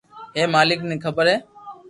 [0.35, 1.37] ھي مالڪ ني خبر ھي